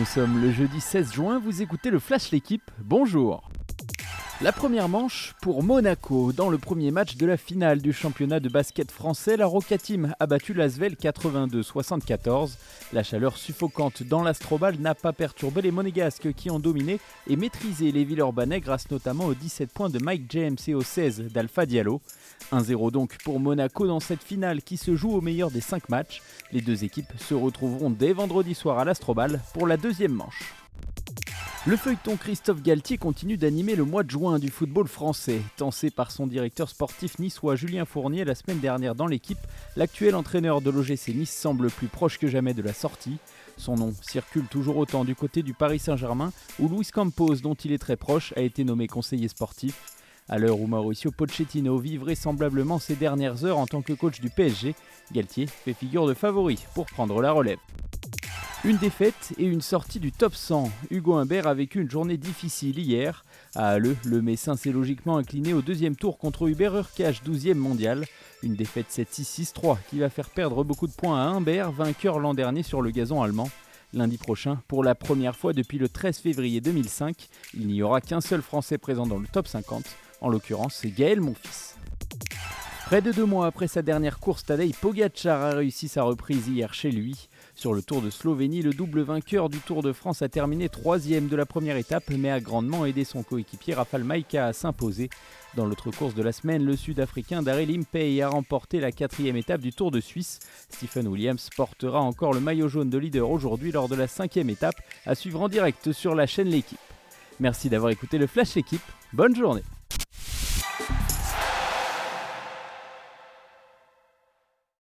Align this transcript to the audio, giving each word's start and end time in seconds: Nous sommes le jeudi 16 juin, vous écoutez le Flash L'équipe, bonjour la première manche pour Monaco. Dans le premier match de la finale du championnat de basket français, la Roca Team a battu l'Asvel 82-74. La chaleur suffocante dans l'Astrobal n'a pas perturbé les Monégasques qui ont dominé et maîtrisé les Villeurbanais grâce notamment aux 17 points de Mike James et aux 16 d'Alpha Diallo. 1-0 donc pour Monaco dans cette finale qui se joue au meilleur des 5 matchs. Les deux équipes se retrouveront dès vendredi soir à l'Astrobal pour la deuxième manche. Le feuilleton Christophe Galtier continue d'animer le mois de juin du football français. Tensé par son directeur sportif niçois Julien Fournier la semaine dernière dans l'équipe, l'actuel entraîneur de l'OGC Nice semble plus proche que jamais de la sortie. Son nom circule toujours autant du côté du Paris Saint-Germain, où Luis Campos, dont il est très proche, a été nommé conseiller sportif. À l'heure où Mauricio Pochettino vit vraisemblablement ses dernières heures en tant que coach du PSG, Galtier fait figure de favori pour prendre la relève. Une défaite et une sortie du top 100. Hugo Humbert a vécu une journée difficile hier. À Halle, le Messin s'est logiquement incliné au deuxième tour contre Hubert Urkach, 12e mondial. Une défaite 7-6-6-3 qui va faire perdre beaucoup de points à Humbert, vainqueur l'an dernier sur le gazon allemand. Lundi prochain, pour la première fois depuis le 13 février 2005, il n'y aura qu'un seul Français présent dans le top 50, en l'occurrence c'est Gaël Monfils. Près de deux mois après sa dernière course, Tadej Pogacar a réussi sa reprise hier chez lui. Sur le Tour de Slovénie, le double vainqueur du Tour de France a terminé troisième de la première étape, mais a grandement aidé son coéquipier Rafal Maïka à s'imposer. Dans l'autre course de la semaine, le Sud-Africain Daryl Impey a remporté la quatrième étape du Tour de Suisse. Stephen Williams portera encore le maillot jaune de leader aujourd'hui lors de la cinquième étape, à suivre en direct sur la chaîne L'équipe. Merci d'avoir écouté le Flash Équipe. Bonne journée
Nous 0.00 0.06
sommes 0.06 0.40
le 0.40 0.50
jeudi 0.50 0.80
16 0.80 1.12
juin, 1.12 1.38
vous 1.38 1.60
écoutez 1.60 1.90
le 1.90 1.98
Flash 1.98 2.30
L'équipe, 2.30 2.70
bonjour 2.78 3.50
la 4.42 4.52
première 4.52 4.88
manche 4.88 5.34
pour 5.42 5.62
Monaco. 5.62 6.32
Dans 6.32 6.48
le 6.48 6.56
premier 6.56 6.90
match 6.90 7.16
de 7.16 7.26
la 7.26 7.36
finale 7.36 7.82
du 7.82 7.92
championnat 7.92 8.40
de 8.40 8.48
basket 8.48 8.90
français, 8.90 9.36
la 9.36 9.44
Roca 9.44 9.76
Team 9.76 10.14
a 10.18 10.26
battu 10.26 10.54
l'Asvel 10.54 10.94
82-74. 10.94 12.52
La 12.94 13.02
chaleur 13.02 13.36
suffocante 13.36 14.02
dans 14.02 14.22
l'Astrobal 14.22 14.76
n'a 14.78 14.94
pas 14.94 15.12
perturbé 15.12 15.60
les 15.60 15.70
Monégasques 15.70 16.32
qui 16.32 16.50
ont 16.50 16.58
dominé 16.58 17.00
et 17.28 17.36
maîtrisé 17.36 17.92
les 17.92 18.04
Villeurbanais 18.04 18.60
grâce 18.60 18.90
notamment 18.90 19.26
aux 19.26 19.34
17 19.34 19.70
points 19.70 19.90
de 19.90 19.98
Mike 19.98 20.24
James 20.30 20.56
et 20.66 20.74
aux 20.74 20.82
16 20.82 21.24
d'Alpha 21.32 21.66
Diallo. 21.66 22.00
1-0 22.52 22.90
donc 22.92 23.18
pour 23.22 23.40
Monaco 23.40 23.86
dans 23.86 24.00
cette 24.00 24.22
finale 24.22 24.62
qui 24.62 24.78
se 24.78 24.96
joue 24.96 25.12
au 25.12 25.20
meilleur 25.20 25.50
des 25.50 25.60
5 25.60 25.90
matchs. 25.90 26.22
Les 26.50 26.62
deux 26.62 26.82
équipes 26.84 27.12
se 27.18 27.34
retrouveront 27.34 27.90
dès 27.90 28.14
vendredi 28.14 28.54
soir 28.54 28.78
à 28.78 28.86
l'Astrobal 28.86 29.40
pour 29.52 29.66
la 29.66 29.76
deuxième 29.76 30.14
manche. 30.14 30.59
Le 31.66 31.76
feuilleton 31.76 32.16
Christophe 32.16 32.62
Galtier 32.62 32.96
continue 32.96 33.36
d'animer 33.36 33.76
le 33.76 33.84
mois 33.84 34.02
de 34.02 34.10
juin 34.10 34.38
du 34.38 34.48
football 34.48 34.88
français. 34.88 35.42
Tensé 35.58 35.90
par 35.90 36.10
son 36.10 36.26
directeur 36.26 36.70
sportif 36.70 37.18
niçois 37.18 37.54
Julien 37.54 37.84
Fournier 37.84 38.24
la 38.24 38.34
semaine 38.34 38.60
dernière 38.60 38.94
dans 38.94 39.06
l'équipe, 39.06 39.38
l'actuel 39.76 40.14
entraîneur 40.14 40.62
de 40.62 40.70
l'OGC 40.70 41.08
Nice 41.08 41.30
semble 41.30 41.70
plus 41.70 41.88
proche 41.88 42.18
que 42.18 42.28
jamais 42.28 42.54
de 42.54 42.62
la 42.62 42.72
sortie. 42.72 43.18
Son 43.58 43.74
nom 43.74 43.92
circule 44.00 44.46
toujours 44.46 44.78
autant 44.78 45.04
du 45.04 45.14
côté 45.14 45.42
du 45.42 45.52
Paris 45.52 45.78
Saint-Germain, 45.78 46.32
où 46.60 46.68
Luis 46.68 46.88
Campos, 46.90 47.36
dont 47.36 47.54
il 47.54 47.72
est 47.72 47.78
très 47.78 47.96
proche, 47.96 48.32
a 48.36 48.40
été 48.40 48.64
nommé 48.64 48.86
conseiller 48.86 49.28
sportif. 49.28 49.98
À 50.30 50.38
l'heure 50.38 50.60
où 50.60 50.66
Mauricio 50.66 51.10
Pochettino 51.10 51.76
vit 51.76 51.98
vraisemblablement 51.98 52.78
ses 52.78 52.96
dernières 52.96 53.44
heures 53.44 53.58
en 53.58 53.66
tant 53.66 53.82
que 53.82 53.92
coach 53.92 54.18
du 54.22 54.30
PSG, 54.30 54.74
Galtier 55.12 55.46
fait 55.46 55.74
figure 55.74 56.06
de 56.06 56.14
favori 56.14 56.64
pour 56.74 56.86
prendre 56.86 57.20
la 57.20 57.32
relève. 57.32 57.58
Une 58.62 58.76
défaite 58.76 59.32
et 59.38 59.46
une 59.46 59.62
sortie 59.62 60.00
du 60.00 60.12
top 60.12 60.34
100. 60.34 60.70
Hugo 60.90 61.14
Humbert 61.14 61.46
a 61.46 61.54
vécu 61.54 61.80
une 61.80 61.90
journée 61.90 62.18
difficile 62.18 62.78
hier. 62.78 63.24
À 63.54 63.70
Halle, 63.70 63.96
le 64.04 64.20
Messin 64.20 64.54
s'est 64.54 64.70
logiquement 64.70 65.16
incliné 65.16 65.54
au 65.54 65.62
deuxième 65.62 65.96
tour 65.96 66.18
contre 66.18 66.46
Hubert 66.46 66.76
Urkach, 66.76 67.22
12e 67.24 67.54
mondial. 67.54 68.04
Une 68.42 68.56
défaite 68.56 68.88
7-6-6-3 68.90 69.78
qui 69.88 69.98
va 69.98 70.10
faire 70.10 70.28
perdre 70.28 70.62
beaucoup 70.62 70.86
de 70.86 70.92
points 70.92 71.18
à 71.18 71.28
Humbert, 71.30 71.72
vainqueur 71.72 72.18
l'an 72.18 72.34
dernier 72.34 72.62
sur 72.62 72.82
le 72.82 72.90
gazon 72.90 73.22
allemand. 73.22 73.48
Lundi 73.94 74.18
prochain, 74.18 74.60
pour 74.68 74.84
la 74.84 74.94
première 74.94 75.36
fois 75.36 75.54
depuis 75.54 75.78
le 75.78 75.88
13 75.88 76.18
février 76.18 76.60
2005, 76.60 77.28
il 77.54 77.66
n'y 77.66 77.82
aura 77.82 78.02
qu'un 78.02 78.20
seul 78.20 78.42
Français 78.42 78.76
présent 78.76 79.06
dans 79.06 79.18
le 79.18 79.26
top 79.26 79.48
50, 79.48 79.84
en 80.20 80.28
l'occurrence 80.28 80.74
c'est 80.82 80.90
Gaël 80.90 81.22
Monfils. 81.22 81.79
Près 82.90 83.02
de 83.02 83.12
deux 83.12 83.24
mois 83.24 83.46
après 83.46 83.68
sa 83.68 83.82
dernière 83.82 84.18
course, 84.18 84.44
Tadej 84.44 84.74
Pogacar 84.74 85.40
a 85.40 85.50
réussi 85.50 85.86
sa 85.86 86.02
reprise 86.02 86.48
hier 86.48 86.74
chez 86.74 86.90
lui. 86.90 87.28
Sur 87.54 87.72
le 87.72 87.82
Tour 87.82 88.02
de 88.02 88.10
Slovénie, 88.10 88.62
le 88.62 88.72
double 88.72 89.02
vainqueur 89.02 89.48
du 89.48 89.58
Tour 89.58 89.84
de 89.84 89.92
France 89.92 90.22
a 90.22 90.28
terminé 90.28 90.68
troisième 90.68 91.28
de 91.28 91.36
la 91.36 91.46
première 91.46 91.76
étape, 91.76 92.10
mais 92.10 92.32
a 92.32 92.40
grandement 92.40 92.84
aidé 92.86 93.04
son 93.04 93.22
coéquipier 93.22 93.74
Rafal 93.74 94.02
Maïka 94.02 94.44
à 94.44 94.52
s'imposer. 94.52 95.08
Dans 95.54 95.66
l'autre 95.66 95.92
course 95.92 96.16
de 96.16 96.22
la 96.24 96.32
semaine, 96.32 96.64
le 96.64 96.74
Sud-Africain 96.74 97.42
Daryl 97.42 97.70
Impey 97.70 98.20
a 98.22 98.28
remporté 98.28 98.80
la 98.80 98.90
quatrième 98.90 99.36
étape 99.36 99.60
du 99.60 99.72
Tour 99.72 99.92
de 99.92 100.00
Suisse. 100.00 100.40
Stephen 100.68 101.06
Williams 101.06 101.48
portera 101.56 102.00
encore 102.00 102.32
le 102.32 102.40
maillot 102.40 102.66
jaune 102.66 102.90
de 102.90 102.98
leader 102.98 103.30
aujourd'hui 103.30 103.70
lors 103.70 103.88
de 103.88 103.94
la 103.94 104.08
cinquième 104.08 104.50
étape, 104.50 104.82
à 105.06 105.14
suivre 105.14 105.42
en 105.42 105.48
direct 105.48 105.92
sur 105.92 106.16
la 106.16 106.26
chaîne 106.26 106.48
L'équipe. 106.48 106.80
Merci 107.38 107.68
d'avoir 107.68 107.92
écouté 107.92 108.18
le 108.18 108.26
Flash 108.26 108.56
Équipe. 108.56 108.82
Bonne 109.12 109.36
journée 109.36 109.62